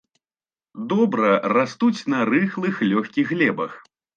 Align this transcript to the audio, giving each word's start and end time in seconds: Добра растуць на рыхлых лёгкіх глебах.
Добра 0.93 1.29
растуць 1.57 2.05
на 2.15 2.25
рыхлых 2.33 2.83
лёгкіх 2.95 3.25
глебах. 3.37 3.81